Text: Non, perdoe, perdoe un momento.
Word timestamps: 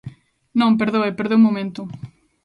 Non, 0.59 0.71
perdoe, 0.81 1.17
perdoe 1.19 1.37
un 1.39 1.45
momento. 1.47 1.81